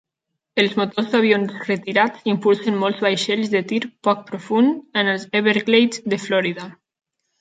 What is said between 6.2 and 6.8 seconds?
Florida.